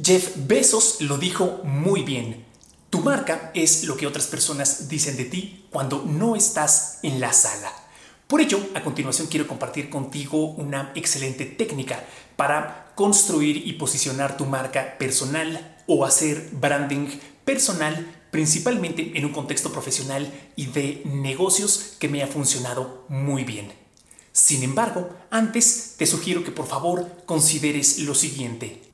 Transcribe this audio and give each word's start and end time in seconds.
Jeff 0.00 0.36
Bezos 0.36 1.00
lo 1.00 1.18
dijo 1.18 1.60
muy 1.64 2.02
bien. 2.02 2.44
Tu 2.90 3.00
marca 3.00 3.50
es 3.54 3.84
lo 3.84 3.96
que 3.96 4.06
otras 4.06 4.28
personas 4.28 4.88
dicen 4.88 5.16
de 5.16 5.24
ti 5.24 5.66
cuando 5.70 6.04
no 6.06 6.36
estás 6.36 7.00
en 7.02 7.20
la 7.20 7.32
sala. 7.32 7.72
Por 8.28 8.40
ello, 8.40 8.60
a 8.74 8.84
continuación 8.84 9.26
quiero 9.26 9.48
compartir 9.48 9.90
contigo 9.90 10.50
una 10.52 10.92
excelente 10.94 11.44
técnica 11.44 12.04
para 12.36 12.92
construir 12.94 13.66
y 13.66 13.72
posicionar 13.72 14.36
tu 14.36 14.46
marca 14.46 14.96
personal 14.96 15.76
o 15.88 16.04
hacer 16.04 16.50
branding 16.52 17.08
personal, 17.44 18.22
principalmente 18.30 19.12
en 19.16 19.24
un 19.24 19.32
contexto 19.32 19.72
profesional 19.72 20.32
y 20.54 20.66
de 20.66 21.02
negocios 21.04 21.96
que 21.98 22.08
me 22.08 22.22
ha 22.22 22.28
funcionado 22.28 23.04
muy 23.08 23.42
bien. 23.42 23.72
Sin 24.30 24.62
embargo, 24.62 25.10
antes 25.30 25.96
te 25.98 26.06
sugiero 26.06 26.44
que 26.44 26.52
por 26.52 26.68
favor 26.68 27.24
consideres 27.26 27.98
lo 27.98 28.14
siguiente. 28.14 28.89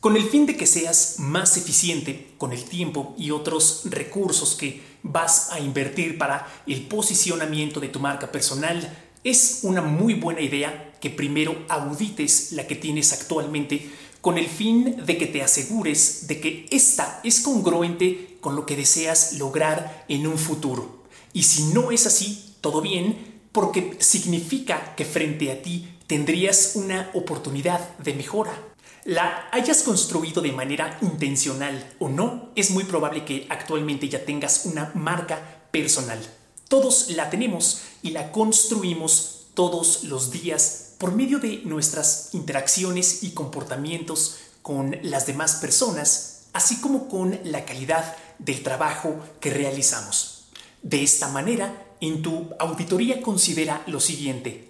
Con 0.00 0.16
el 0.16 0.24
fin 0.24 0.46
de 0.46 0.56
que 0.56 0.66
seas 0.66 1.16
más 1.18 1.58
eficiente 1.58 2.30
con 2.38 2.54
el 2.54 2.64
tiempo 2.64 3.14
y 3.18 3.32
otros 3.32 3.82
recursos 3.84 4.54
que 4.54 4.80
vas 5.02 5.52
a 5.52 5.60
invertir 5.60 6.16
para 6.16 6.50
el 6.66 6.86
posicionamiento 6.86 7.80
de 7.80 7.88
tu 7.88 8.00
marca 8.00 8.32
personal, 8.32 8.96
es 9.24 9.60
una 9.62 9.82
muy 9.82 10.14
buena 10.14 10.40
idea 10.40 10.94
que 11.02 11.10
primero 11.10 11.54
audites 11.68 12.52
la 12.52 12.66
que 12.66 12.76
tienes 12.76 13.12
actualmente 13.12 13.90
con 14.22 14.38
el 14.38 14.46
fin 14.46 15.04
de 15.04 15.18
que 15.18 15.26
te 15.26 15.42
asegures 15.42 16.26
de 16.26 16.40
que 16.40 16.66
ésta 16.70 17.20
es 17.22 17.40
congruente 17.40 18.38
con 18.40 18.56
lo 18.56 18.64
que 18.64 18.76
deseas 18.76 19.34
lograr 19.34 20.06
en 20.08 20.26
un 20.26 20.38
futuro. 20.38 21.04
Y 21.34 21.42
si 21.42 21.74
no 21.74 21.90
es 21.90 22.06
así, 22.06 22.54
todo 22.62 22.80
bien, 22.80 23.18
porque 23.52 23.98
significa 23.98 24.94
que 24.96 25.04
frente 25.04 25.52
a 25.52 25.60
ti 25.60 25.86
tendrías 26.06 26.72
una 26.74 27.10
oportunidad 27.12 27.98
de 27.98 28.14
mejora 28.14 28.69
la 29.10 29.48
hayas 29.50 29.82
construido 29.82 30.40
de 30.40 30.52
manera 30.52 30.96
intencional 31.02 31.94
o 31.98 32.08
no, 32.08 32.50
es 32.54 32.70
muy 32.70 32.84
probable 32.84 33.24
que 33.24 33.44
actualmente 33.50 34.08
ya 34.08 34.24
tengas 34.24 34.66
una 34.66 34.92
marca 34.94 35.64
personal. 35.72 36.20
Todos 36.68 37.10
la 37.10 37.28
tenemos 37.28 37.80
y 38.04 38.10
la 38.10 38.30
construimos 38.30 39.48
todos 39.54 40.04
los 40.04 40.30
días 40.30 40.94
por 40.98 41.12
medio 41.12 41.40
de 41.40 41.56
nuestras 41.64 42.28
interacciones 42.34 43.24
y 43.24 43.32
comportamientos 43.32 44.36
con 44.62 44.96
las 45.02 45.26
demás 45.26 45.56
personas, 45.56 46.42
así 46.52 46.80
como 46.80 47.08
con 47.08 47.36
la 47.42 47.64
calidad 47.64 48.16
del 48.38 48.62
trabajo 48.62 49.18
que 49.40 49.50
realizamos. 49.50 50.44
De 50.84 51.02
esta 51.02 51.26
manera, 51.26 51.96
en 52.00 52.22
tu 52.22 52.50
auditoría 52.60 53.22
considera 53.22 53.82
lo 53.88 53.98
siguiente. 53.98 54.69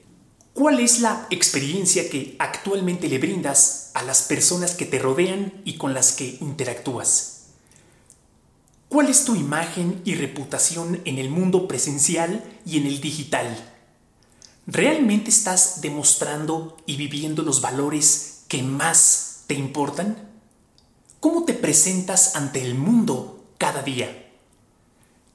¿Cuál 0.60 0.80
es 0.80 1.00
la 1.00 1.26
experiencia 1.30 2.10
que 2.10 2.36
actualmente 2.38 3.08
le 3.08 3.18
brindas 3.18 3.92
a 3.94 4.02
las 4.02 4.24
personas 4.24 4.74
que 4.74 4.84
te 4.84 4.98
rodean 4.98 5.54
y 5.64 5.78
con 5.78 5.94
las 5.94 6.12
que 6.12 6.36
interactúas? 6.42 7.44
¿Cuál 8.90 9.08
es 9.08 9.24
tu 9.24 9.36
imagen 9.36 10.02
y 10.04 10.16
reputación 10.16 11.00
en 11.06 11.16
el 11.16 11.30
mundo 11.30 11.66
presencial 11.66 12.44
y 12.66 12.76
en 12.76 12.86
el 12.86 13.00
digital? 13.00 13.56
¿Realmente 14.66 15.30
estás 15.30 15.80
demostrando 15.80 16.76
y 16.84 16.98
viviendo 16.98 17.42
los 17.42 17.62
valores 17.62 18.42
que 18.46 18.62
más 18.62 19.44
te 19.46 19.54
importan? 19.54 20.28
¿Cómo 21.20 21.46
te 21.46 21.54
presentas 21.54 22.36
ante 22.36 22.62
el 22.62 22.74
mundo 22.74 23.46
cada 23.56 23.80
día? 23.80 24.30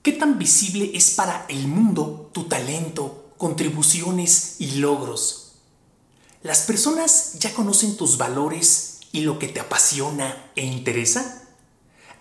¿Qué 0.03 0.11
tan 0.11 0.37
visible 0.37 0.91
es 0.93 1.15
para 1.15 1.47
el 1.49 1.67
mundo 1.67 2.29
tu 2.31 2.43
talento, 2.43 3.24
contribuciones 3.38 4.55
y 4.59 4.78
logros. 4.78 5.53
¿Las 6.44 6.61
personas 6.61 7.33
ya 7.39 7.53
conocen 7.53 7.97
tus 7.97 8.17
valores 8.17 9.00
y 9.11 9.22
lo 9.22 9.39
que 9.39 9.47
te 9.47 9.59
apasiona 9.59 10.52
e 10.55 10.64
interesa? 10.66 11.44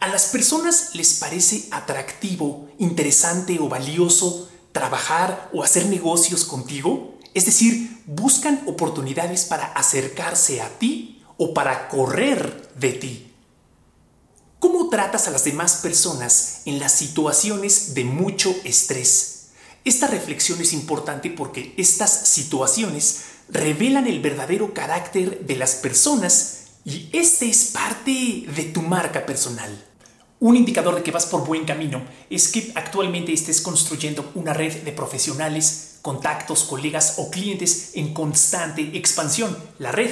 ¿A 0.00 0.08
las 0.08 0.26
personas 0.26 0.94
les 0.94 1.14
parece 1.14 1.68
atractivo, 1.70 2.68
interesante 2.78 3.58
o 3.58 3.68
valioso 3.68 4.48
trabajar 4.72 5.50
o 5.52 5.62
hacer 5.62 5.86
negocios 5.86 6.44
contigo? 6.44 7.18
Es 7.34 7.46
decir, 7.46 8.02
buscan 8.06 8.62
oportunidades 8.66 9.44
para 9.44 9.66
acercarse 9.66 10.62
a 10.62 10.78
ti 10.78 11.22
o 11.36 11.52
para 11.54 11.88
correr 11.88 12.72
de 12.76 12.92
ti. 12.92 13.32
¿Cómo 14.58 14.88
tratas 14.88 15.28
a 15.28 15.30
las 15.30 15.44
demás 15.44 15.80
personas 15.82 16.62
en 16.64 16.78
las 16.78 16.92
situaciones 16.92 17.94
de 17.94 18.04
mucho 18.04 18.54
estrés? 18.64 19.33
Esta 19.84 20.06
reflexión 20.06 20.58
es 20.62 20.72
importante 20.72 21.28
porque 21.28 21.74
estas 21.76 22.26
situaciones 22.28 23.24
revelan 23.50 24.06
el 24.06 24.20
verdadero 24.20 24.72
carácter 24.72 25.44
de 25.44 25.56
las 25.56 25.74
personas 25.74 26.68
y 26.86 27.10
este 27.12 27.50
es 27.50 27.66
parte 27.66 28.46
de 28.46 28.70
tu 28.72 28.80
marca 28.80 29.26
personal. 29.26 29.84
Un 30.40 30.56
indicador 30.56 30.94
de 30.94 31.02
que 31.02 31.10
vas 31.10 31.26
por 31.26 31.46
buen 31.46 31.66
camino 31.66 32.02
es 32.30 32.48
que 32.48 32.72
actualmente 32.74 33.34
estés 33.34 33.60
construyendo 33.60 34.32
una 34.34 34.54
red 34.54 34.72
de 34.84 34.92
profesionales, 34.92 35.98
contactos, 36.00 36.64
colegas 36.64 37.16
o 37.18 37.30
clientes 37.30 37.90
en 37.92 38.14
constante 38.14 38.90
expansión. 38.94 39.54
La 39.78 39.92
red 39.92 40.10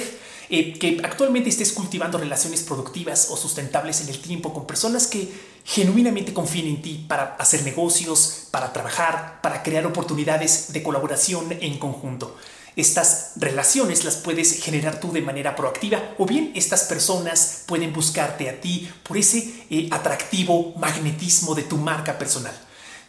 eh, 0.49 0.77
que 0.77 1.01
actualmente 1.03 1.49
estés 1.49 1.71
cultivando 1.71 2.19
relaciones 2.19 2.61
productivas 2.61 3.29
o 3.31 3.37
sustentables 3.37 4.01
en 4.01 4.09
el 4.09 4.19
tiempo 4.19 4.53
con 4.53 4.67
personas 4.67 5.07
que 5.07 5.29
genuinamente 5.63 6.33
confíen 6.33 6.67
en 6.67 6.81
ti 6.81 7.05
para 7.07 7.35
hacer 7.35 7.63
negocios, 7.63 8.47
para 8.51 8.73
trabajar, 8.73 9.39
para 9.41 9.63
crear 9.63 9.85
oportunidades 9.85 10.73
de 10.73 10.83
colaboración 10.83 11.51
en 11.61 11.77
conjunto. 11.77 12.35
Estas 12.75 13.33
relaciones 13.35 14.03
las 14.03 14.17
puedes 14.17 14.63
generar 14.63 14.99
tú 14.99 15.11
de 15.11 15.21
manera 15.21 15.55
proactiva 15.55 16.15
o 16.17 16.25
bien 16.25 16.51
estas 16.55 16.85
personas 16.85 17.63
pueden 17.67 17.93
buscarte 17.93 18.49
a 18.49 18.59
ti 18.59 18.89
por 19.03 19.15
ese 19.15 19.65
eh, 19.69 19.87
atractivo 19.91 20.73
magnetismo 20.77 21.53
de 21.53 21.63
tu 21.63 21.77
marca 21.77 22.17
personal. 22.17 22.53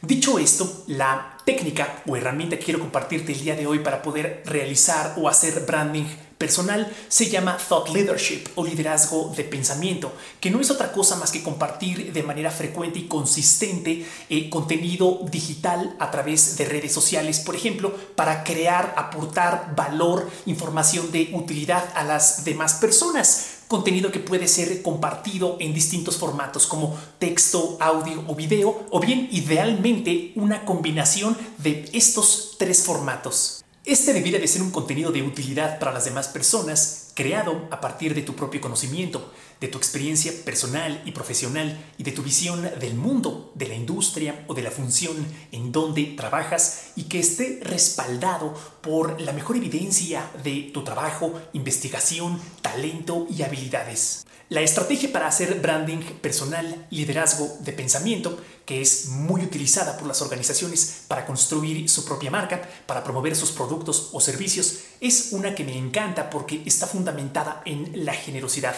Dicho 0.02 0.38
esto, 0.38 0.84
la 0.88 1.38
técnica 1.46 2.02
o 2.06 2.14
herramienta 2.14 2.58
que 2.58 2.64
quiero 2.64 2.80
compartirte 2.80 3.32
el 3.32 3.40
día 3.40 3.56
de 3.56 3.66
hoy 3.66 3.78
para 3.78 4.02
poder 4.02 4.42
realizar 4.44 5.14
o 5.16 5.30
hacer 5.30 5.60
branding 5.60 6.04
personal 6.44 6.92
se 7.08 7.30
llama 7.30 7.56
Thought 7.56 7.88
Leadership 7.88 8.50
o 8.56 8.66
liderazgo 8.66 9.32
de 9.34 9.44
pensamiento, 9.44 10.12
que 10.40 10.50
no 10.50 10.60
es 10.60 10.70
otra 10.70 10.92
cosa 10.92 11.16
más 11.16 11.32
que 11.32 11.42
compartir 11.42 12.12
de 12.12 12.22
manera 12.22 12.50
frecuente 12.50 12.98
y 12.98 13.08
consistente 13.08 14.04
eh, 14.28 14.50
contenido 14.50 15.20
digital 15.30 15.96
a 15.98 16.10
través 16.10 16.58
de 16.58 16.66
redes 16.66 16.92
sociales, 16.92 17.40
por 17.40 17.56
ejemplo, 17.56 17.94
para 18.14 18.44
crear, 18.44 18.92
aportar 18.98 19.72
valor, 19.74 20.30
información 20.44 21.10
de 21.12 21.30
utilidad 21.32 21.82
a 21.94 22.04
las 22.04 22.44
demás 22.44 22.74
personas 22.74 23.52
contenido 23.66 24.12
que 24.12 24.20
puede 24.20 24.46
ser 24.46 24.82
compartido 24.82 25.56
en 25.58 25.72
distintos 25.72 26.18
formatos 26.18 26.66
como 26.66 26.94
texto, 27.18 27.78
audio 27.80 28.22
o 28.28 28.34
video, 28.34 28.84
o 28.90 29.00
bien 29.00 29.26
idealmente 29.32 30.32
una 30.36 30.66
combinación 30.66 31.36
de 31.56 31.88
estos 31.94 32.56
tres 32.58 32.84
formatos. 32.84 33.63
Este 33.86 34.14
debiera 34.14 34.38
de 34.38 34.48
ser 34.48 34.62
un 34.62 34.70
contenido 34.70 35.12
de 35.12 35.20
utilidad 35.20 35.78
para 35.78 35.92
las 35.92 36.06
demás 36.06 36.28
personas, 36.28 37.10
creado 37.12 37.68
a 37.70 37.82
partir 37.82 38.14
de 38.14 38.22
tu 38.22 38.34
propio 38.34 38.58
conocimiento, 38.58 39.30
de 39.60 39.68
tu 39.68 39.76
experiencia 39.76 40.32
personal 40.42 41.02
y 41.04 41.12
profesional 41.12 41.78
y 41.98 42.02
de 42.02 42.12
tu 42.12 42.22
visión 42.22 42.62
del 42.80 42.94
mundo, 42.94 43.52
de 43.54 43.68
la 43.68 43.74
industria 43.74 44.46
o 44.48 44.54
de 44.54 44.62
la 44.62 44.70
función 44.70 45.14
en 45.52 45.70
donde 45.70 46.14
trabajas 46.16 46.92
y 46.96 47.04
que 47.04 47.20
esté 47.20 47.60
respaldado 47.62 48.54
por 48.80 49.20
la 49.20 49.34
mejor 49.34 49.58
evidencia 49.58 50.30
de 50.42 50.70
tu 50.72 50.82
trabajo, 50.82 51.38
investigación, 51.52 52.40
talento 52.62 53.26
y 53.28 53.42
habilidades. 53.42 54.24
La 54.50 54.60
estrategia 54.60 55.10
para 55.10 55.26
hacer 55.26 55.58
branding 55.60 56.02
personal, 56.20 56.86
liderazgo 56.90 57.56
de 57.60 57.72
pensamiento, 57.72 58.38
que 58.66 58.82
es 58.82 59.06
muy 59.08 59.42
utilizada 59.42 59.96
por 59.96 60.06
las 60.06 60.20
organizaciones 60.20 61.04
para 61.08 61.24
construir 61.24 61.88
su 61.88 62.04
propia 62.04 62.30
marca, 62.30 62.60
para 62.86 63.02
promover 63.02 63.34
sus 63.34 63.52
productos 63.52 64.10
o 64.12 64.20
servicios, 64.20 64.80
es 65.00 65.28
una 65.32 65.54
que 65.54 65.64
me 65.64 65.78
encanta 65.78 66.28
porque 66.28 66.62
está 66.66 66.86
fundamentada 66.86 67.62
en 67.64 68.04
la 68.04 68.12
generosidad. 68.12 68.76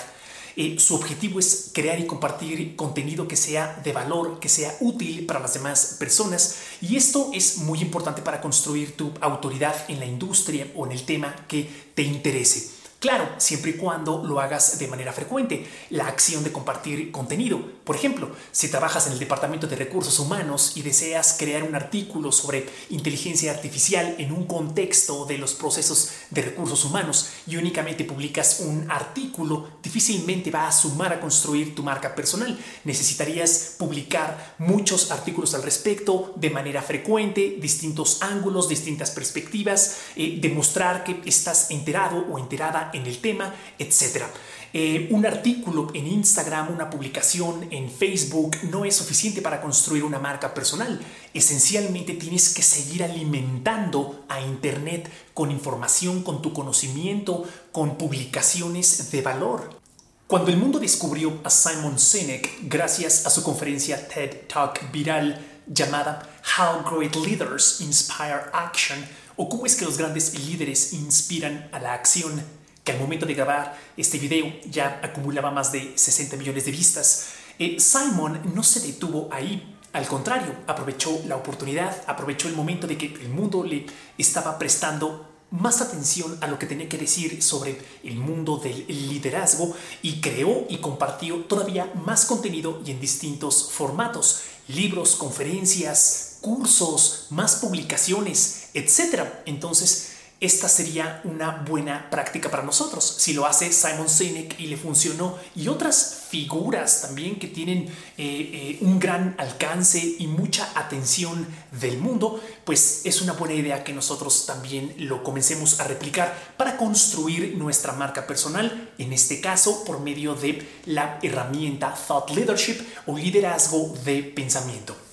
Eh, 0.54 0.76
su 0.78 0.94
objetivo 0.94 1.40
es 1.40 1.70
crear 1.74 1.98
y 1.98 2.06
compartir 2.06 2.76
contenido 2.76 3.26
que 3.26 3.36
sea 3.36 3.78
de 3.84 3.92
valor, 3.92 4.38
que 4.38 4.48
sea 4.48 4.74
útil 4.80 5.26
para 5.26 5.40
las 5.40 5.54
demás 5.54 5.96
personas. 5.98 6.58
Y 6.80 6.96
esto 6.96 7.30
es 7.34 7.58
muy 7.58 7.80
importante 7.80 8.22
para 8.22 8.40
construir 8.40 8.96
tu 8.96 9.12
autoridad 9.20 9.74
en 9.88 9.98
la 9.98 10.06
industria 10.06 10.68
o 10.76 10.86
en 10.86 10.92
el 10.92 11.04
tema 11.04 11.34
que 11.48 11.68
te 11.94 12.02
interese. 12.02 12.75
Claro, 12.98 13.28
siempre 13.36 13.72
y 13.72 13.74
cuando 13.74 14.24
lo 14.24 14.40
hagas 14.40 14.78
de 14.78 14.88
manera 14.88 15.12
frecuente. 15.12 15.66
La 15.90 16.06
acción 16.06 16.42
de 16.42 16.50
compartir 16.50 17.10
contenido. 17.12 17.60
Por 17.84 17.94
ejemplo, 17.94 18.30
si 18.52 18.70
trabajas 18.70 19.06
en 19.06 19.12
el 19.12 19.18
Departamento 19.18 19.66
de 19.66 19.76
Recursos 19.76 20.18
Humanos 20.18 20.72
y 20.76 20.82
deseas 20.82 21.36
crear 21.38 21.62
un 21.62 21.74
artículo 21.74 22.32
sobre 22.32 22.66
inteligencia 22.88 23.52
artificial 23.52 24.16
en 24.18 24.32
un 24.32 24.46
contexto 24.46 25.26
de 25.26 25.36
los 25.36 25.52
procesos 25.52 26.10
de 26.30 26.42
recursos 26.42 26.84
humanos 26.86 27.28
y 27.46 27.56
únicamente 27.56 28.04
publicas 28.04 28.60
un 28.60 28.90
artículo, 28.90 29.68
difícilmente 29.82 30.50
va 30.50 30.66
a 30.66 30.72
sumar 30.72 31.12
a 31.12 31.20
construir 31.20 31.74
tu 31.74 31.82
marca 31.82 32.14
personal. 32.14 32.58
Necesitarías 32.84 33.76
publicar 33.78 34.56
muchos 34.58 35.10
artículos 35.10 35.54
al 35.54 35.62
respecto 35.62 36.32
de 36.36 36.48
manera 36.48 36.80
frecuente, 36.80 37.58
distintos 37.60 38.22
ángulos, 38.22 38.68
distintas 38.68 39.10
perspectivas, 39.10 39.98
eh, 40.16 40.38
demostrar 40.40 41.04
que 41.04 41.20
estás 41.26 41.70
enterado 41.70 42.24
o 42.30 42.38
enterada 42.38 42.85
en 42.92 43.06
el 43.06 43.18
tema, 43.18 43.54
etc. 43.78 44.24
Eh, 44.72 45.08
un 45.10 45.24
artículo 45.24 45.88
en 45.94 46.06
Instagram, 46.06 46.74
una 46.74 46.90
publicación 46.90 47.66
en 47.70 47.90
Facebook 47.90 48.56
no 48.64 48.84
es 48.84 48.96
suficiente 48.96 49.40
para 49.40 49.60
construir 49.60 50.04
una 50.04 50.18
marca 50.18 50.52
personal. 50.52 51.00
Esencialmente 51.32 52.14
tienes 52.14 52.52
que 52.52 52.62
seguir 52.62 53.02
alimentando 53.04 54.24
a 54.28 54.40
Internet 54.40 55.10
con 55.32 55.50
información, 55.50 56.22
con 56.22 56.42
tu 56.42 56.52
conocimiento, 56.52 57.44
con 57.72 57.96
publicaciones 57.96 59.10
de 59.10 59.22
valor. 59.22 59.80
Cuando 60.26 60.50
el 60.50 60.56
mundo 60.56 60.80
descubrió 60.80 61.40
a 61.44 61.50
Simon 61.50 61.98
Sinek 61.98 62.68
gracias 62.68 63.26
a 63.26 63.30
su 63.30 63.44
conferencia 63.44 64.08
TED 64.08 64.48
Talk 64.48 64.90
viral 64.90 65.40
llamada 65.66 66.28
How 66.58 66.82
Great 66.90 67.14
Leaders 67.16 67.80
Inspire 67.80 68.50
Action 68.52 68.98
o 69.36 69.48
cómo 69.48 69.66
es 69.66 69.76
que 69.76 69.84
los 69.84 69.98
grandes 69.98 70.38
líderes 70.38 70.92
inspiran 70.92 71.68
a 71.72 71.78
la 71.78 71.92
acción, 71.92 72.42
que 72.86 72.92
al 72.92 73.00
momento 73.00 73.26
de 73.26 73.34
grabar 73.34 73.76
este 73.96 74.16
video 74.16 74.46
ya 74.70 75.00
acumulaba 75.02 75.50
más 75.50 75.72
de 75.72 75.98
60 75.98 76.36
millones 76.36 76.64
de 76.66 76.70
vistas, 76.70 77.30
eh, 77.58 77.80
Simon 77.80 78.54
no 78.54 78.62
se 78.62 78.78
detuvo 78.78 79.28
ahí. 79.32 79.76
Al 79.92 80.06
contrario, 80.06 80.54
aprovechó 80.68 81.20
la 81.26 81.34
oportunidad, 81.34 82.04
aprovechó 82.06 82.46
el 82.46 82.54
momento 82.54 82.86
de 82.86 82.96
que 82.96 83.06
el 83.06 83.30
mundo 83.30 83.64
le 83.64 83.86
estaba 84.16 84.56
prestando 84.56 85.28
más 85.50 85.80
atención 85.80 86.38
a 86.40 86.46
lo 86.46 86.60
que 86.60 86.66
tenía 86.66 86.88
que 86.88 86.98
decir 86.98 87.42
sobre 87.42 87.76
el 88.04 88.16
mundo 88.18 88.58
del 88.58 88.86
liderazgo 88.86 89.74
y 90.02 90.20
creó 90.20 90.66
y 90.68 90.78
compartió 90.78 91.38
todavía 91.44 91.90
más 92.04 92.24
contenido 92.24 92.82
y 92.86 92.92
en 92.92 93.00
distintos 93.00 93.68
formatos, 93.72 94.42
libros, 94.68 95.16
conferencias, 95.16 96.38
cursos, 96.40 97.26
más 97.30 97.56
publicaciones, 97.56 98.68
etc. 98.74 99.24
Entonces, 99.46 100.15
esta 100.38 100.68
sería 100.68 101.22
una 101.24 101.62
buena 101.66 102.10
práctica 102.10 102.50
para 102.50 102.62
nosotros. 102.62 103.16
Si 103.18 103.32
lo 103.32 103.46
hace 103.46 103.72
Simon 103.72 104.08
Sinek 104.08 104.60
y 104.60 104.66
le 104.66 104.76
funcionó, 104.76 105.38
y 105.54 105.68
otras 105.68 106.24
figuras 106.28 107.02
también 107.02 107.38
que 107.38 107.46
tienen 107.46 107.86
eh, 107.86 107.90
eh, 108.18 108.78
un 108.82 108.98
gran 108.98 109.34
alcance 109.38 110.16
y 110.18 110.26
mucha 110.26 110.70
atención 110.74 111.46
del 111.80 111.98
mundo, 111.98 112.42
pues 112.64 113.02
es 113.04 113.22
una 113.22 113.32
buena 113.32 113.54
idea 113.54 113.82
que 113.82 113.94
nosotros 113.94 114.44
también 114.44 114.94
lo 114.98 115.22
comencemos 115.22 115.80
a 115.80 115.84
replicar 115.84 116.36
para 116.58 116.76
construir 116.76 117.56
nuestra 117.56 117.92
marca 117.92 118.26
personal, 118.26 118.90
en 118.98 119.12
este 119.14 119.40
caso 119.40 119.84
por 119.84 120.00
medio 120.00 120.34
de 120.34 120.68
la 120.84 121.18
herramienta 121.22 121.94
Thought 121.94 122.30
Leadership 122.30 122.82
o 123.06 123.16
liderazgo 123.16 123.94
de 124.04 124.22
pensamiento. 124.22 125.05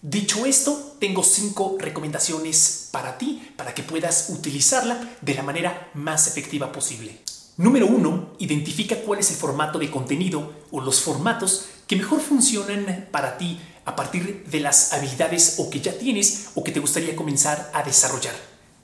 Dicho 0.00 0.46
esto, 0.46 0.94
tengo 1.00 1.24
cinco 1.24 1.76
recomendaciones 1.76 2.88
para 2.92 3.18
ti, 3.18 3.52
para 3.56 3.74
que 3.74 3.82
puedas 3.82 4.30
utilizarla 4.30 5.16
de 5.20 5.34
la 5.34 5.42
manera 5.42 5.90
más 5.94 6.28
efectiva 6.28 6.70
posible. 6.70 7.18
Número 7.56 7.88
uno, 7.88 8.30
identifica 8.38 8.94
cuál 9.00 9.18
es 9.18 9.30
el 9.30 9.36
formato 9.36 9.76
de 9.80 9.90
contenido 9.90 10.52
o 10.70 10.80
los 10.80 11.00
formatos 11.00 11.66
que 11.88 11.96
mejor 11.96 12.20
funcionan 12.20 13.08
para 13.10 13.38
ti 13.38 13.58
a 13.86 13.96
partir 13.96 14.44
de 14.46 14.60
las 14.60 14.92
habilidades 14.92 15.56
o 15.58 15.68
que 15.68 15.80
ya 15.80 15.98
tienes 15.98 16.50
o 16.54 16.62
que 16.62 16.70
te 16.70 16.78
gustaría 16.78 17.16
comenzar 17.16 17.68
a 17.74 17.82
desarrollar. 17.82 18.36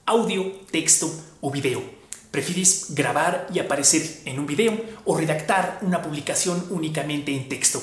Audio, 0.05 0.51
texto 0.69 1.09
o 1.39 1.49
video. 1.49 1.81
¿Prefieres 2.29 2.87
grabar 2.89 3.47
y 3.53 3.59
aparecer 3.59 4.21
en 4.25 4.37
un 4.37 4.45
video 4.45 4.77
o 5.05 5.17
redactar 5.17 5.79
una 5.81 6.01
publicación 6.01 6.67
únicamente 6.71 7.33
en 7.33 7.47
texto? 7.47 7.81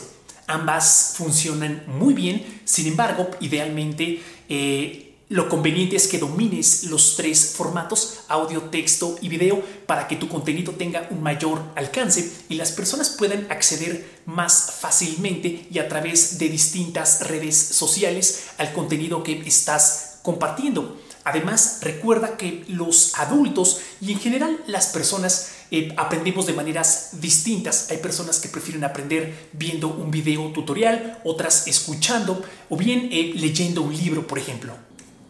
Ambas 0.53 1.15
funcionan 1.17 1.83
muy 1.87 2.13
bien, 2.13 2.61
sin 2.67 2.87
embargo, 2.87 3.31
idealmente 3.41 4.23
eh, 4.51 5.15
lo 5.31 5.49
conveniente 5.49 5.97
es 5.97 6.09
que 6.09 6.19
domines 6.19 6.85
los 6.85 7.17
tres 7.17 7.55
formatos, 7.57 8.19
audio, 8.29 8.65
texto 8.65 9.17
y 9.23 9.31
video, 9.31 9.63
para 9.87 10.07
que 10.07 10.17
tu 10.17 10.29
contenido 10.29 10.75
tenga 10.75 11.09
un 11.11 11.23
mayor 11.23 11.63
alcance 11.75 12.31
y 12.51 12.57
las 12.57 12.73
personas 12.73 13.09
puedan 13.09 13.51
acceder 13.51 14.21
más 14.27 14.75
fácilmente 14.79 15.67
y 15.71 15.79
a 15.79 15.89
través 15.89 16.39
de 16.39 16.51
distintas 16.51 17.27
redes 17.29 17.57
sociales 17.57 18.49
al 18.59 18.75
contenido 18.75 19.23
que 19.23 19.41
estás 19.47 20.19
compartiendo. 20.23 21.01
Además, 21.25 21.79
recuerda 21.81 22.37
que 22.37 22.67
los 22.69 23.19
adultos 23.19 23.81
y 24.03 24.13
en 24.13 24.21
general 24.21 24.63
las 24.67 24.89
personas 24.89 25.53
eh, 25.75 25.95
aprendemos 25.97 26.45
de 26.45 26.53
maneras 26.53 27.13
distintas. 27.15 27.91
Hay 27.91 27.97
personas 27.97 28.39
que 28.39 28.51
prefieren 28.51 28.85
aprender 28.85 29.49
viendo 29.55 29.89
un 29.89 30.11
video 30.11 30.53
tutorial, 30.53 31.19
otras 31.25 31.67
escuchando 31.67 32.43
o 32.69 32.77
bien 32.77 33.09
eh, 33.11 33.33
leyendo 33.35 33.81
un 33.81 33.97
libro, 33.97 34.27
por 34.27 34.39
ejemplo. 34.39 34.75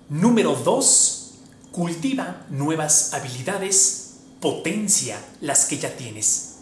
Número 0.08 0.56
2. 0.56 1.18
Cultiva 1.70 2.44
nuevas 2.50 3.14
habilidades, 3.14 4.14
potencia 4.40 5.16
las 5.40 5.66
que 5.66 5.78
ya 5.78 5.96
tienes. 5.96 6.56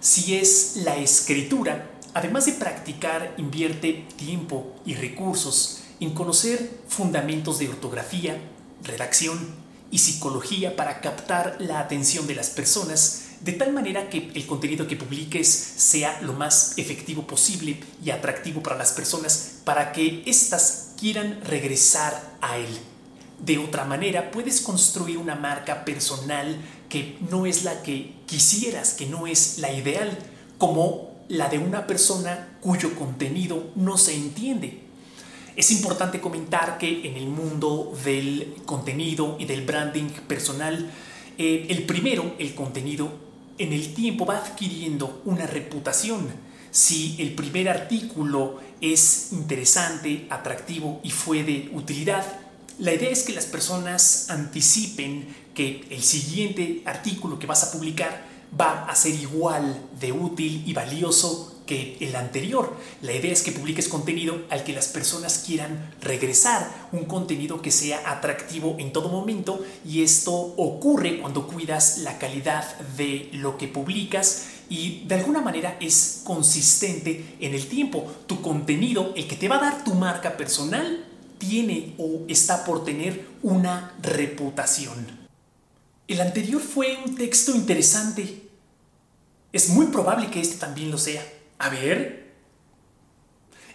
Si 0.00 0.36
es 0.36 0.76
la 0.76 0.96
escritura, 0.96 1.90
además 2.14 2.46
de 2.46 2.52
practicar, 2.52 3.34
invierte 3.36 4.06
tiempo 4.16 4.74
y 4.86 4.94
recursos 4.94 5.82
en 6.00 6.14
conocer 6.14 6.70
fundamentos 6.88 7.58
de 7.58 7.68
ortografía, 7.68 8.40
redacción 8.82 9.38
y 9.90 9.98
psicología 9.98 10.74
para 10.74 11.02
captar 11.02 11.56
la 11.60 11.80
atención 11.80 12.26
de 12.26 12.34
las 12.34 12.48
personas 12.48 13.25
de 13.40 13.52
tal 13.52 13.72
manera 13.72 14.08
que 14.08 14.30
el 14.34 14.46
contenido 14.46 14.86
que 14.86 14.96
publiques 14.96 15.48
sea 15.48 16.20
lo 16.22 16.32
más 16.32 16.74
efectivo 16.76 17.26
posible 17.26 17.78
y 18.04 18.10
atractivo 18.10 18.62
para 18.62 18.76
las 18.76 18.92
personas 18.92 19.58
para 19.64 19.92
que 19.92 20.22
éstas 20.26 20.92
quieran 20.98 21.40
regresar 21.44 22.36
a 22.40 22.58
él. 22.58 22.78
De 23.38 23.58
otra 23.58 23.84
manera, 23.84 24.30
puedes 24.30 24.60
construir 24.60 25.18
una 25.18 25.34
marca 25.34 25.84
personal 25.84 26.56
que 26.88 27.18
no 27.30 27.46
es 27.46 27.64
la 27.64 27.82
que 27.82 28.14
quisieras, 28.26 28.94
que 28.94 29.06
no 29.06 29.26
es 29.26 29.58
la 29.58 29.72
ideal, 29.72 30.18
como 30.58 31.10
la 31.28 31.48
de 31.48 31.58
una 31.58 31.86
persona 31.86 32.56
cuyo 32.60 32.94
contenido 32.96 33.72
no 33.74 33.98
se 33.98 34.14
entiende, 34.14 34.86
es 35.56 35.70
importante 35.70 36.20
comentar 36.20 36.76
que 36.76 37.08
en 37.08 37.16
el 37.16 37.28
mundo 37.28 37.94
del 38.04 38.56
contenido 38.66 39.36
y 39.40 39.46
del 39.46 39.64
branding 39.64 40.10
personal, 40.28 40.90
eh, 41.38 41.66
el 41.70 41.84
primero, 41.84 42.34
el 42.38 42.54
contenido, 42.54 43.10
en 43.58 43.72
el 43.72 43.94
tiempo 43.94 44.26
va 44.26 44.38
adquiriendo 44.38 45.22
una 45.24 45.46
reputación. 45.46 46.28
Si 46.70 47.16
el 47.18 47.34
primer 47.34 47.68
artículo 47.68 48.60
es 48.80 49.32
interesante, 49.32 50.26
atractivo 50.30 51.00
y 51.02 51.10
fue 51.10 51.42
de 51.42 51.70
utilidad, 51.72 52.24
la 52.78 52.92
idea 52.92 53.08
es 53.08 53.22
que 53.22 53.32
las 53.32 53.46
personas 53.46 54.28
anticipen 54.28 55.26
que 55.54 55.86
el 55.90 56.02
siguiente 56.02 56.82
artículo 56.84 57.38
que 57.38 57.46
vas 57.46 57.64
a 57.64 57.72
publicar 57.72 58.26
va 58.58 58.84
a 58.84 58.94
ser 58.94 59.14
igual 59.14 59.82
de 59.98 60.12
útil 60.12 60.62
y 60.66 60.74
valioso 60.74 61.55
que 61.66 61.96
el 62.00 62.16
anterior. 62.16 62.76
La 63.02 63.12
idea 63.12 63.32
es 63.32 63.42
que 63.42 63.52
publiques 63.52 63.88
contenido 63.88 64.44
al 64.48 64.64
que 64.64 64.72
las 64.72 64.88
personas 64.88 65.42
quieran 65.44 65.94
regresar, 66.00 66.88
un 66.92 67.04
contenido 67.04 67.60
que 67.60 67.70
sea 67.70 68.00
atractivo 68.10 68.76
en 68.78 68.92
todo 68.92 69.08
momento 69.08 69.64
y 69.84 70.02
esto 70.02 70.32
ocurre 70.32 71.20
cuando 71.20 71.46
cuidas 71.46 71.98
la 71.98 72.18
calidad 72.18 72.78
de 72.96 73.28
lo 73.32 73.58
que 73.58 73.68
publicas 73.68 74.46
y 74.68 75.04
de 75.06 75.16
alguna 75.16 75.40
manera 75.40 75.76
es 75.80 76.22
consistente 76.24 77.36
en 77.40 77.54
el 77.54 77.66
tiempo. 77.66 78.10
Tu 78.26 78.40
contenido, 78.40 79.12
el 79.16 79.28
que 79.28 79.36
te 79.36 79.48
va 79.48 79.56
a 79.56 79.70
dar 79.70 79.84
tu 79.84 79.94
marca 79.94 80.36
personal, 80.36 81.04
tiene 81.38 81.94
o 81.98 82.22
está 82.28 82.64
por 82.64 82.84
tener 82.84 83.26
una 83.42 83.94
reputación. 84.02 85.26
El 86.08 86.20
anterior 86.20 86.60
fue 86.60 86.98
un 87.04 87.16
texto 87.16 87.54
interesante. 87.54 88.48
Es 89.52 89.68
muy 89.68 89.86
probable 89.86 90.30
que 90.30 90.40
este 90.40 90.56
también 90.56 90.90
lo 90.90 90.98
sea. 90.98 91.24
A 91.58 91.68
ver. 91.68 92.26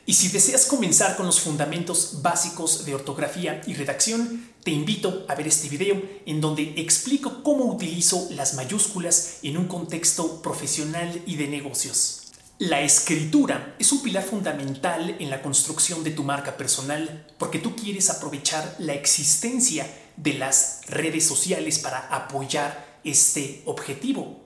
Y 0.06 0.14
si 0.14 0.30
deseas 0.30 0.66
comenzar 0.66 1.16
con 1.16 1.26
los 1.26 1.40
fundamentos 1.40 2.22
básicos 2.22 2.86
de 2.86 2.96
ortografía 2.96 3.62
y 3.68 3.76
redacción, 3.76 4.50
te 4.64 4.72
invito 4.72 5.26
a 5.30 5.36
ver 5.36 5.48
este 5.48 5.70
video 5.70 6.02
en 6.26 6.42
donde 6.42 6.74
explico 6.78 7.44
cómo 7.44 7.66
utilizo 7.66 8.28
las 8.32 8.56
mayúsculas 8.56 9.40
en 9.44 9.58
un 9.58 9.68
contexto 9.68 10.42
profesional 10.42 11.22
y 11.26 11.36
de 11.36 11.48
negocios. 11.48 12.22
La 12.58 12.82
escritura 12.82 13.76
es 13.80 13.92
un 13.92 14.04
pilar 14.04 14.24
fundamental 14.24 15.16
en 15.18 15.32
la 15.32 15.42
construcción 15.42 16.04
de 16.04 16.12
tu 16.12 16.24
marca 16.24 16.58
personal 16.58 17.26
porque 17.40 17.58
tú 17.58 17.76
quieres 17.76 18.12
aprovechar 18.12 18.76
la 18.78 18.94
existencia 18.94 19.92
de 20.16 20.36
las 20.36 20.82
redes 20.88 21.26
sociales 21.26 21.80
para 21.80 22.08
apoyar 22.10 23.00
este 23.04 23.64
objetivo. 23.66 24.41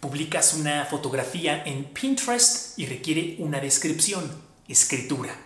Publicas 0.00 0.54
una 0.54 0.84
fotografía 0.84 1.64
en 1.64 1.86
Pinterest 1.86 2.78
y 2.78 2.86
requiere 2.86 3.34
una 3.40 3.58
descripción, 3.58 4.30
escritura. 4.68 5.36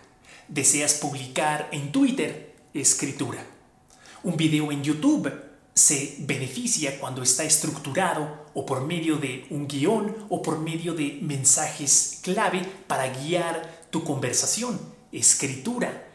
Deseas 0.46 0.94
publicar 0.94 1.70
en 1.72 1.90
Twitter, 1.90 2.54
escritura. 2.74 3.46
Un 4.22 4.36
video 4.36 4.70
en 4.70 4.84
YouTube 4.84 5.32
se 5.72 6.16
beneficia 6.18 7.00
cuando 7.00 7.22
está 7.22 7.44
estructurado 7.44 8.50
o 8.52 8.66
por 8.66 8.86
medio 8.86 9.16
de 9.16 9.46
un 9.48 9.66
guion 9.66 10.26
o 10.28 10.42
por 10.42 10.58
medio 10.58 10.92
de 10.92 11.18
mensajes 11.22 12.18
clave 12.22 12.62
para 12.86 13.08
guiar 13.08 13.86
tu 13.88 14.04
conversación, 14.04 14.78
escritura. 15.12 16.08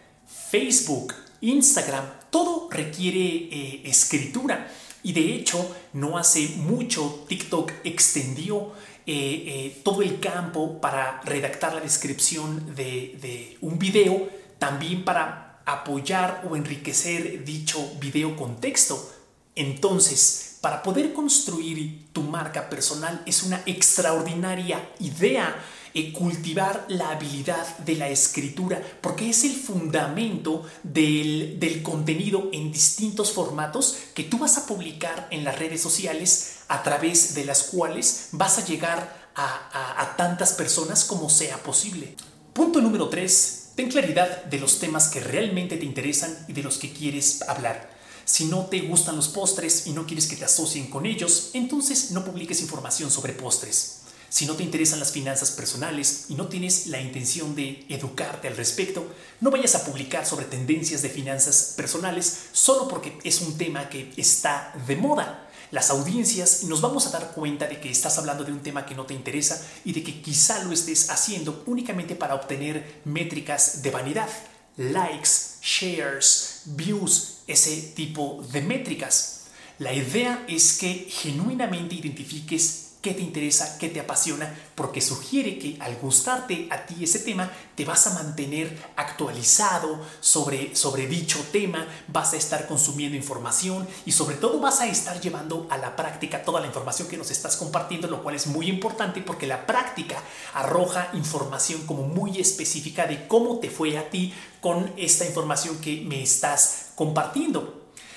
Facebook, 0.52 1.16
Instagram, 1.42 2.06
todo 2.30 2.70
requiere 2.70 3.20
eh, 3.20 3.82
escritura. 3.86 4.72
Y 5.04 5.14
de 5.14 5.34
hecho, 5.34 5.76
no 5.94 6.18
hace 6.18 6.50
mucho 6.58 7.26
TikTok 7.28 7.72
extendió 7.84 8.74
eh, 9.06 9.44
eh, 9.48 9.82
todo 9.84 10.02
el 10.02 10.20
campo 10.20 10.82
para 10.82 11.22
redactar 11.22 11.74
la 11.74 11.80
descripción 11.80 12.76
de, 12.76 13.18
de 13.22 13.58
un 13.62 13.80
video, 13.80 14.28
también 14.60 15.06
para 15.06 15.62
apoyar 15.66 16.48
o 16.50 16.56
enriquecer 16.56 17.44
dicho 17.46 17.80
video 18.00 18.36
con 18.36 18.60
texto. 18.60 19.17
Entonces, 19.58 20.58
para 20.62 20.84
poder 20.84 21.14
construir 21.14 22.08
tu 22.14 22.22
marca 22.22 22.70
personal 22.70 23.22
es 23.26 23.44
una 23.44 23.62
extraordinaria 23.66 24.90
idea 25.00 25.56
eh, 25.96 26.14
cultivar 26.14 26.86
la 26.90 27.10
habilidad 27.10 27.80
de 27.80 27.96
la 27.96 28.08
escritura, 28.08 28.80
porque 29.02 29.32
es 29.32 29.44
el 29.44 29.56
fundamento 29.56 30.64
del, 30.84 31.82
contenido 31.82 32.50
en 32.54 32.72
distintos 32.72 33.32
formatos 33.32 33.98
que 34.14 34.24
tú 34.24 34.38
vas 34.38 34.60
a 34.60 34.68
publicar 34.68 35.28
en 35.32 35.44
las 35.44 35.58
redes 35.58 35.82
sociales 35.82 36.58
a 36.68 36.84
través 36.84 37.34
de 37.34 37.46
las 37.46 37.64
cuales 37.64 38.30
vas 38.34 38.60
a 38.60 38.66
llegar 38.66 39.32
a, 39.34 40.02
a 40.04 40.16
tantas 40.18 40.54
personas 40.54 41.04
como 41.04 41.32
sea 41.32 41.58
posible. 41.64 42.16
Punto 42.54 42.80
número 42.80 43.10
3. 43.10 43.72
Ten 43.76 43.90
claridad 43.90 44.44
de 44.44 44.60
los 44.60 44.78
temas 44.78 45.08
que 45.08 45.20
realmente 45.20 45.78
te 45.78 45.86
interesan 45.86 46.46
y 46.48 46.54
de 46.54 46.62
los 46.62 46.78
que 46.78 46.94
quieres 46.94 47.42
hablar. 47.44 47.97
Si 48.28 48.44
no 48.44 48.66
te 48.66 48.82
gustan 48.82 49.16
los 49.16 49.30
postres 49.30 49.88
y 49.88 49.92
no 49.94 50.06
quieres 50.06 50.28
que 50.28 50.36
te 50.36 50.44
asocien 50.44 50.88
con 50.88 51.06
ellos, 51.06 51.52
entonces 51.54 52.12
no 52.12 52.26
publiques 52.26 52.60
información 52.60 53.10
sobre 53.10 53.32
postres. 53.32 54.00
Si 54.28 54.46
no 54.46 54.56
te 54.56 54.64
interesan 54.64 55.00
las 55.00 55.14
finanzas 55.14 55.52
personales 55.52 56.26
y 56.28 56.36
no 56.36 56.48
tienes 56.48 56.88
la 56.88 57.00
intención 57.00 57.56
de 57.56 57.86
educarte 57.88 58.50
al 58.50 58.58
respecto, 58.58 59.08
no 59.40 59.50
vayas 59.50 59.76
a 59.76 59.86
publicar 59.86 60.26
sobre 60.26 60.46
tendencias 60.46 61.02
de 61.02 61.10
finanzas 61.10 61.74
personales 61.78 62.48
solo 62.52 62.90
porque 62.90 63.18
es 63.24 63.40
un 63.40 63.58
tema 63.58 63.88
que 63.88 64.12
está 64.18 64.74
de 64.86 64.98
moda. 64.98 65.48
Las 65.72 65.90
audiencias 65.90 66.64
nos 66.64 66.82
vamos 66.82 67.08
a 67.08 67.12
dar 67.12 67.32
cuenta 67.32 67.66
de 67.68 67.80
que 67.80 67.90
estás 67.90 68.18
hablando 68.18 68.44
de 68.44 68.52
un 68.52 68.62
tema 68.62 68.86
que 68.86 68.94
no 68.94 69.06
te 69.06 69.14
interesa 69.14 69.66
y 69.86 69.94
de 69.94 70.04
que 70.04 70.22
quizá 70.22 70.62
lo 70.66 70.74
estés 70.74 71.10
haciendo 71.12 71.64
únicamente 71.66 72.14
para 72.14 72.36
obtener 72.36 73.00
métricas 73.06 73.82
de 73.84 73.92
vanidad, 73.92 74.30
likes, 74.76 75.30
shares, 75.62 76.64
views, 76.66 77.37
ese 77.48 77.94
tipo 77.96 78.44
de 78.52 78.62
métricas. 78.62 79.46
La 79.80 79.94
idea 79.94 80.46
es 80.48 80.78
que 80.78 81.08
genuinamente 81.10 81.96
identifiques 81.96 82.88
qué 83.02 83.14
te 83.14 83.22
interesa, 83.22 83.78
qué 83.78 83.90
te 83.90 84.00
apasiona, 84.00 84.54
porque 84.76 85.02
sugiere 85.02 85.60
que 85.60 85.78
al 85.80 85.96
gustarte 85.98 86.68
a 86.72 86.86
ti 86.86 87.04
ese 87.04 87.20
tema, 87.20 87.52
te 87.76 87.86
vas 87.86 88.08
a 88.08 88.14
mantener 88.16 88.76
actualizado 88.96 90.02
sobre, 90.20 90.76
sobre 90.76 91.08
dicho 91.08 91.40
tema, 91.52 91.88
vas 92.08 92.34
a 92.34 92.38
estar 92.38 92.68
consumiendo 92.68 93.16
información 93.16 93.88
y 94.06 94.12
sobre 94.12 94.36
todo 94.36 94.60
vas 94.60 94.82
a 94.82 94.88
estar 94.88 95.22
llevando 95.22 95.68
a 95.70 95.78
la 95.78 95.96
práctica 95.96 96.44
toda 96.44 96.60
la 96.60 96.68
información 96.68 97.08
que 97.08 97.18
nos 97.18 97.32
estás 97.32 97.56
compartiendo, 97.56 98.08
lo 98.08 98.24
cual 98.24 98.36
es 98.36 98.48
muy 98.48 98.68
importante 98.68 99.22
porque 99.22 99.48
la 99.48 99.66
práctica 99.66 100.22
arroja 100.54 101.10
información 101.14 101.86
como 101.86 102.04
muy 102.04 102.40
específica 102.40 103.06
de 103.06 103.28
cómo 103.28 103.60
te 103.60 103.70
fue 103.70 103.98
a 103.98 104.10
ti 104.10 104.34
con 104.60 104.92
esta 104.98 105.26
información 105.26 105.80
que 105.80 106.02
me 106.02 106.24
estás 106.24 106.87
compartiendo. 106.98 107.76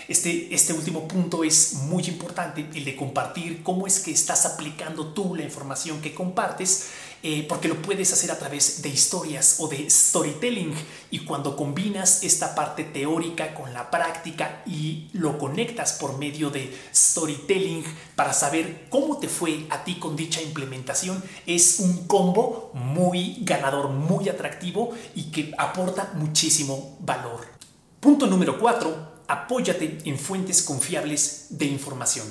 Este, 0.08 0.52
este 0.52 0.72
último 0.72 1.06
punto 1.06 1.44
es 1.44 1.74
muy 1.84 2.02
importante, 2.06 2.66
el 2.74 2.84
de 2.84 2.96
compartir 2.96 3.62
cómo 3.62 3.86
es 3.86 4.00
que 4.00 4.10
estás 4.10 4.46
aplicando 4.46 5.08
tú 5.12 5.36
la 5.36 5.44
información 5.44 6.00
que 6.00 6.14
compartes, 6.14 6.88
eh, 7.22 7.44
porque 7.46 7.68
lo 7.68 7.80
puedes 7.82 8.10
hacer 8.12 8.30
a 8.30 8.38
través 8.38 8.80
de 8.80 8.88
historias 8.88 9.56
o 9.58 9.68
de 9.68 9.88
storytelling. 9.88 10.74
Y 11.10 11.20
cuando 11.20 11.54
combinas 11.54 12.24
esta 12.24 12.54
parte 12.54 12.84
teórica 12.84 13.54
con 13.54 13.72
la 13.74 13.90
práctica 13.90 14.62
y 14.66 15.10
lo 15.12 15.38
conectas 15.38 15.92
por 15.92 16.16
medio 16.16 16.48
de 16.48 16.74
storytelling 16.92 17.84
para 18.16 18.32
saber 18.32 18.86
cómo 18.88 19.18
te 19.18 19.28
fue 19.28 19.66
a 19.68 19.84
ti 19.84 19.96
con 19.96 20.16
dicha 20.16 20.40
implementación, 20.40 21.22
es 21.46 21.80
un 21.80 22.06
combo 22.06 22.70
muy 22.72 23.36
ganador, 23.42 23.90
muy 23.90 24.30
atractivo 24.30 24.90
y 25.14 25.24
que 25.30 25.52
aporta 25.58 26.14
muchísimo 26.14 26.96
valor. 27.00 27.59
Punto 28.00 28.26
número 28.26 28.58
4 28.58 29.24
apóyate 29.28 29.98
en 30.06 30.18
fuentes 30.18 30.62
confiables 30.62 31.48
de 31.50 31.66
información. 31.66 32.26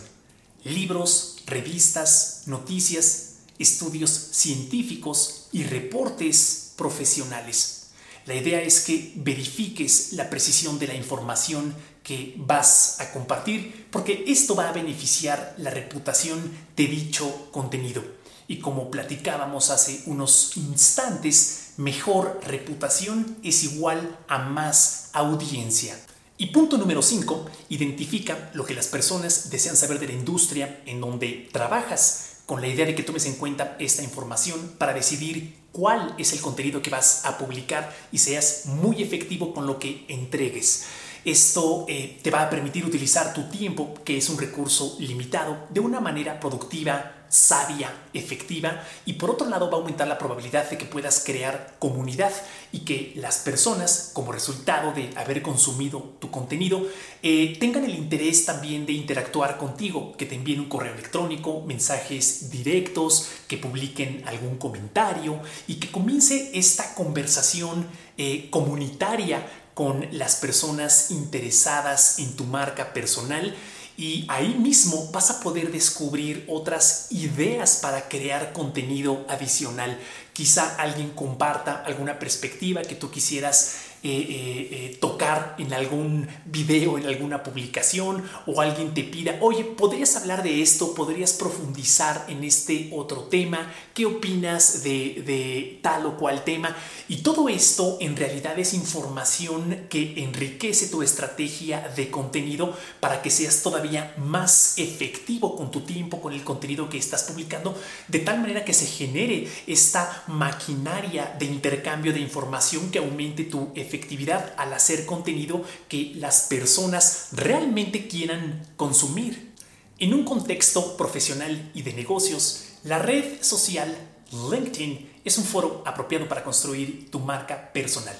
Libros, 0.64 1.44
revistas, 1.46 2.42
noticias, 2.48 3.36
estudios 3.60 4.10
científicos 4.10 5.48
y 5.52 5.64
reportes 5.64 6.74
profesionales. 6.76 7.92
La 8.26 8.34
idea 8.34 8.64
es 8.64 8.82
que 8.82 9.14
verifiques 9.18 10.14
la 10.14 10.32
precisión 10.32 10.80
de 10.80 10.88
la 10.88 10.96
información 10.96 11.76
que 12.02 12.34
vas 12.38 13.00
a 13.00 13.12
compartir 13.12 13.88
porque 13.92 14.24
esto 14.26 14.56
va 14.56 14.70
a 14.70 14.74
beneficiar 14.74 15.54
la 15.60 15.70
reputación 15.70 16.52
de 16.76 16.88
dicho 16.88 17.52
contenido. 17.52 18.19
Y 18.50 18.58
como 18.58 18.90
platicábamos 18.90 19.70
hace 19.70 20.02
unos 20.08 20.58
instantes, 20.58 21.74
mejor 21.78 22.42
reputación 22.44 23.38
es 23.44 23.64
igual 23.64 24.18
a 24.28 24.40
más 24.40 25.12
audiencia. 25.14 25.96
Y 26.36 26.48
punto 26.48 26.76
número 26.80 27.04
5, 27.04 27.46
identifica 27.70 28.50
lo 28.56 28.66
que 28.66 28.74
las 28.74 28.88
personas 28.88 29.52
desean 29.52 29.78
saber 29.78 30.00
de 30.00 30.08
la 30.08 30.14
industria 30.14 30.82
en 30.88 31.00
donde 31.00 31.48
trabajas, 31.54 32.38
con 32.48 32.60
la 32.60 32.68
idea 32.68 32.88
de 32.88 32.96
que 32.96 33.04
tomes 33.04 33.28
en 33.28 33.36
cuenta 33.36 33.76
esta 33.78 34.02
información 34.02 34.74
para 34.80 34.94
decidir 34.96 35.56
cuál 35.72 36.16
es 36.18 36.34
el 36.34 36.42
contenido 36.42 36.82
que 36.82 36.90
vas 36.90 37.26
a 37.26 37.38
publicar 37.38 37.96
y 38.12 38.18
seas 38.18 38.64
muy 38.66 39.04
efectivo 39.04 39.54
con 39.54 39.68
lo 39.68 39.78
que 39.78 40.06
entregues. 40.08 40.86
Esto 41.24 41.86
eh, 41.88 42.20
te 42.24 42.32
va 42.32 42.42
a 42.42 42.50
permitir 42.50 42.84
utilizar 42.84 43.32
tu 43.32 43.44
tiempo, 43.50 43.94
que 44.04 44.18
es 44.18 44.28
un 44.28 44.40
recurso 44.40 44.96
limitado, 45.00 45.68
de 45.70 45.82
una 45.82 46.00
manera 46.00 46.40
productiva, 46.40 47.19
sabia, 47.30 47.94
efectiva 48.14 48.84
y 49.06 49.14
por 49.14 49.30
otro 49.30 49.48
lado 49.48 49.70
va 49.70 49.78
a 49.78 49.82
aumentar 49.82 50.08
la 50.08 50.18
probabilidad 50.18 50.70
de 50.70 50.78
que 50.78 50.86
puedas 50.86 51.24
crear 51.24 51.76
comunidad 51.80 52.34
y 52.72 52.80
que 52.80 53.14
las 53.16 53.38
personas 53.38 54.12
como 54.14 54.32
resultado 54.32 54.92
de 54.92 55.12
haber 55.16 55.42
consumido 55.42 56.16
tu 56.20 56.32
contenido 56.32 56.86
eh, 57.22 57.56
tengan 57.60 57.86
el 57.86 57.96
interés 57.96 58.46
también 58.46 58.86
de 58.86 58.94
interactuar 58.94 59.58
contigo, 59.58 60.16
que 60.18 60.26
te 60.26 60.36
envíen 60.36 60.60
un 60.60 60.70
correo 60.70 60.94
electrónico, 60.94 61.62
mensajes 61.62 62.50
directos, 62.50 63.30
que 63.48 63.58
publiquen 63.58 64.24
algún 64.26 64.58
comentario 64.58 65.40
y 65.68 65.76
que 65.76 65.92
comience 65.92 66.52
esta 66.54 66.96
conversación 66.96 67.88
eh, 68.18 68.50
comunitaria 68.50 69.46
con 69.74 70.08
las 70.12 70.36
personas 70.36 71.10
interesadas 71.12 72.20
en 72.20 72.36
tu 72.36 72.44
marca 72.44 72.92
personal 72.94 73.56
y 74.00 74.24
ahí 74.30 74.56
mismo 74.58 75.10
vas 75.12 75.30
a 75.30 75.42
poder 75.42 75.74
descubrir 75.74 76.46
otras 76.48 77.08
ideas 77.10 77.80
para 77.82 78.08
crear 78.08 78.54
contenido 78.54 79.26
adicional. 79.28 80.00
Quizá 80.32 80.78
alguien 80.78 81.10
comparta 81.10 81.84
alguna 81.84 82.18
perspectiva 82.18 82.82
que 82.82 82.96
tú 82.96 83.12
quisieras 83.12 83.89
eh, 84.04 84.98
tocar 85.00 85.56
en 85.58 85.74
algún 85.74 86.28
video, 86.46 86.98
en 86.98 87.06
alguna 87.06 87.44
publicación, 87.44 88.24
o 88.46 88.62
alguien 88.62 88.94
te 88.94 89.04
pida, 89.04 89.38
oye, 89.42 89.64
¿podrías 89.64 90.16
hablar 90.16 90.44
de 90.44 90.62
esto? 90.62 90.94
¿Podrías 90.94 91.34
profundizar 91.34 92.26
en 92.30 92.44
este 92.44 92.90
otro 92.94 93.24
tema? 93.24 93.72
¿Qué 93.94 94.06
opinas 94.06 94.84
de, 94.84 95.24
de 95.26 95.80
tal 95.82 96.06
o 96.06 96.18
cual 96.18 96.44
tema? 96.44 96.76
Y 97.08 97.18
todo 97.18 97.50
esto 97.50 97.98
en 98.00 98.16
realidad 98.16 98.58
es 98.58 98.74
información 98.74 99.88
que 99.90 100.24
enriquece 100.24 100.88
tu 100.88 101.02
estrategia 101.02 101.92
de 101.96 102.10
contenido 102.10 102.76
para 103.00 103.22
que 103.22 103.30
seas 103.30 103.62
todavía 103.62 104.14
más 104.18 104.78
efectivo 104.78 105.56
con 105.56 105.72
tu 105.72 105.82
tiempo, 105.82 106.22
con 106.22 106.34
el 106.34 106.44
contenido 106.44 106.90
que 106.90 106.98
estás 106.98 107.24
publicando, 107.24 107.78
de 108.08 108.20
tal 108.20 108.40
manera 108.40 108.64
que 108.64 108.74
se 108.74 108.86
genere 108.86 109.48
esta 109.68 110.24
maquinaria 110.28 111.36
de 111.38 111.46
intercambio 111.46 112.14
de 112.14 112.20
información 112.20 112.92
que 112.92 113.00
aumente 113.00 113.44
tu 113.44 113.72
efectividad 113.76 113.89
efectividad 113.90 114.54
al 114.58 114.74
hacer 114.74 115.06
contenido 115.06 115.64
que 115.88 116.14
las 116.16 116.42
personas 116.42 117.30
realmente 117.32 118.08
quieran 118.08 118.66
consumir. 118.78 119.54
En 119.98 120.14
un 120.14 120.24
contexto 120.24 120.96
profesional 120.96 121.72
y 121.74 121.82
de 121.82 121.94
negocios, 121.94 122.66
la 122.84 123.00
red 123.00 123.42
social 123.42 123.98
LinkedIn 124.32 125.22
es 125.26 125.38
un 125.38 125.44
foro 125.44 125.84
apropiado 125.86 126.30
para 126.30 126.44
construir 126.44 127.10
tu 127.10 127.20
marca 127.20 127.74
personal. 127.74 128.16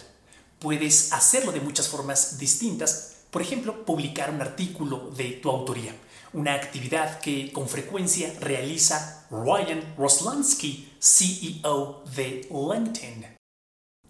Puedes 0.58 1.14
hacerlo 1.14 1.52
de 1.52 1.62
muchas 1.62 1.88
formas 1.88 2.38
distintas, 2.38 3.18
por 3.32 3.42
ejemplo, 3.42 3.86
publicar 3.86 4.32
un 4.32 4.42
artículo 4.42 5.12
de 5.16 5.32
tu 5.34 5.50
autoría, 5.50 5.96
una 6.34 6.56
actividad 6.56 7.20
que 7.22 7.54
con 7.54 7.70
frecuencia 7.70 8.34
realiza 8.42 9.28
Ryan 9.30 9.96
Roslansky, 9.98 10.94
CEO 11.00 12.04
de 12.16 12.50
LinkedIn. 12.52 13.39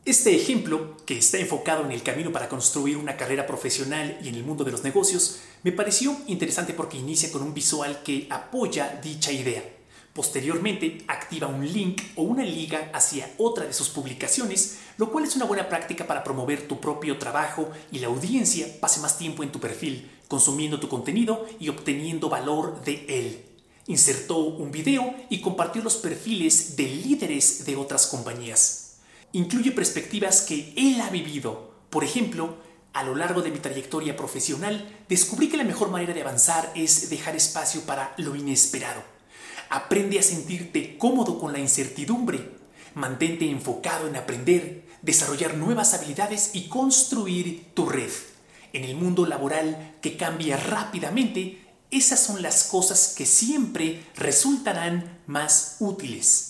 Este 0.06 0.34
ejemplo, 0.34 0.96
que 1.06 1.18
está 1.18 1.38
enfocado 1.38 1.84
en 1.84 1.92
el 1.92 2.02
camino 2.02 2.32
para 2.32 2.48
construir 2.48 2.98
una 2.98 3.18
carrera 3.18 3.46
profesional 3.46 4.18
y 4.24 4.30
en 4.30 4.36
el 4.36 4.44
mundo 4.44 4.64
de 4.64 4.72
los 4.72 4.84
negocios, 4.84 5.40
me 5.62 5.74
pareció 5.74 6.16
interesante 6.28 6.74
porque 6.74 6.98
inicia 6.98 7.32
con 7.32 7.44
un 7.44 7.54
visual 7.54 8.02
que 8.02 8.26
apoya 8.30 9.00
dicha 9.04 9.32
idea. 9.32 9.62
Posteriormente, 10.14 11.04
activa 11.08 11.48
un 11.48 11.68
link 11.72 12.02
o 12.16 12.24
una 12.24 12.44
liga 12.44 12.90
hacia 12.94 13.30
otra 13.38 13.66
de 13.66 13.74
sus 13.74 13.90
publicaciones, 13.90 14.80
lo 14.98 15.12
cual 15.12 15.26
es 15.26 15.36
una 15.36 15.46
buena 15.46 15.70
práctica 15.70 16.08
para 16.08 16.24
promover 16.24 16.68
tu 16.68 16.80
propio 16.80 17.20
trabajo 17.20 17.70
y 17.92 18.00
la 18.00 18.08
audiencia 18.08 18.68
pase 18.80 19.02
más 19.02 19.18
tiempo 19.18 19.44
en 19.44 19.52
tu 19.52 19.60
perfil, 19.60 20.10
consumiendo 20.28 20.80
tu 20.80 20.88
contenido 20.88 21.46
y 21.60 21.70
obteniendo 21.70 22.30
valor 22.30 22.82
de 22.84 23.06
él. 23.08 23.46
Insertó 23.86 24.38
un 24.38 24.72
video 24.72 25.14
y 25.30 25.42
compartió 25.42 25.84
los 25.84 25.98
perfiles 25.98 26.76
de 26.78 26.88
líderes 26.88 27.66
de 27.66 27.76
otras 27.76 28.08
compañías. 28.08 28.89
Incluye 29.32 29.72
perspectivas 29.72 30.42
que 30.42 30.74
él 30.76 31.00
ha 31.02 31.10
vivido. 31.10 31.74
Por 31.90 32.04
ejemplo, 32.04 32.58
a 32.94 33.04
lo 33.04 33.16
largo 33.16 33.42
de 33.42 33.52
mi 33.52 33.60
trayectoria 33.60 34.18
profesional, 34.18 35.04
descubrí 35.08 35.50
que 35.50 35.58
la 35.58 35.64
mejor 35.64 35.90
manera 35.90 36.14
de 36.14 36.22
avanzar 36.22 36.72
es 36.76 37.10
dejar 37.10 37.36
espacio 37.36 37.82
para 37.82 38.14
lo 38.18 38.36
inesperado. 38.36 39.04
Aprende 39.70 40.18
a 40.18 40.24
sentirte 40.24 40.98
cómodo 40.98 41.40
con 41.40 41.54
la 41.54 41.60
incertidumbre. 41.60 42.58
Mantente 42.96 43.48
enfocado 43.50 44.08
en 44.08 44.16
aprender, 44.16 44.86
desarrollar 45.04 45.56
nuevas 45.56 45.94
habilidades 45.94 46.52
y 46.54 46.68
construir 46.68 47.68
tu 47.76 47.88
red. 47.88 48.10
En 48.74 48.84
el 48.84 48.96
mundo 48.96 49.28
laboral 49.28 49.96
que 50.02 50.18
cambia 50.18 50.58
rápidamente, 50.58 51.66
esas 51.92 52.20
son 52.20 52.42
las 52.42 52.66
cosas 52.66 53.14
que 53.16 53.26
siempre 53.26 54.04
resultarán 54.16 55.22
más 55.28 55.78
útiles. 55.80 56.49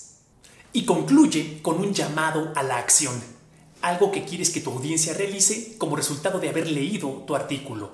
Y 0.72 0.86
concluye 0.86 1.62
con 1.62 1.80
un 1.80 1.94
llamado 1.94 2.52
a 2.56 2.64
la 2.64 2.78
acción, 2.78 3.20
algo 3.82 4.12
que 4.12 4.24
quieres 4.24 4.52
que 4.52 4.62
tu 4.62 4.72
audiencia 4.72 5.14
realice 5.14 5.78
como 5.78 5.96
resultado 5.96 6.40
de 6.40 6.50
haber 6.50 6.70
leído 6.70 7.10
tu 7.26 7.36
artículo. 7.36 7.92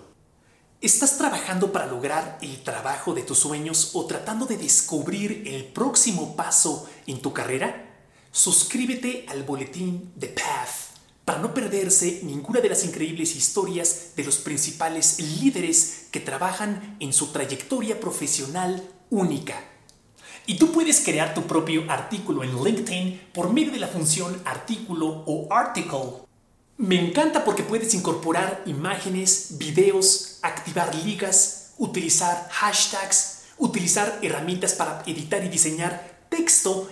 ¿Estás 0.81 1.17
trabajando 1.17 1.71
para 1.71 1.87
lograr 1.87 2.37
el 2.41 2.61
trabajo 2.63 3.13
de 3.13 3.23
tus 3.23 3.39
sueños 3.39 3.91
o 3.93 4.05
tratando 4.05 4.45
de 4.45 4.57
descubrir 4.57 5.43
el 5.47 5.65
próximo 5.65 6.35
paso 6.35 6.87
en 7.07 7.21
tu 7.21 7.31
carrera? 7.31 7.95
Suscríbete 8.31 9.25
al 9.29 9.43
boletín 9.43 10.11
The 10.19 10.27
Path 10.27 10.95
para 11.23 11.39
no 11.39 11.53
perderse 11.53 12.19
ninguna 12.23 12.59
de 12.59 12.69
las 12.69 12.83
increíbles 12.83 13.35
historias 13.35 14.11
de 14.15 14.25
los 14.25 14.37
principales 14.37 15.19
líderes 15.19 16.07
que 16.11 16.19
trabajan 16.19 16.97
en 16.99 17.13
su 17.13 17.31
trayectoria 17.31 17.99
profesional 17.99 18.87
única. 19.09 19.74
Y 20.47 20.57
tú 20.57 20.71
puedes 20.71 21.01
crear 21.01 21.33
tu 21.33 21.43
propio 21.43 21.85
artículo 21.89 22.43
en 22.43 22.63
LinkedIn 22.63 23.29
por 23.33 23.51
medio 23.51 23.71
de 23.71 23.79
la 23.79 23.87
función 23.87 24.41
artículo 24.45 25.23
o 25.25 25.47
article. 25.51 26.25
Me 26.77 26.99
encanta 26.99 27.43
porque 27.43 27.63
puedes 27.63 27.93
incorporar 27.93 28.61
imágenes, 28.65 29.57
videos, 29.57 30.39
activar 30.41 30.93
ligas, 30.93 31.73
utilizar 31.77 32.47
hashtags, 32.51 33.43
utilizar 33.57 34.19
herramientas 34.21 34.73
para 34.73 35.01
editar 35.07 35.43
y 35.43 35.49
diseñar 35.49 36.27
texto 36.29 36.83